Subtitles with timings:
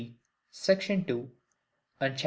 [0.51, 1.27] Section 2,
[2.01, 2.19] and chap.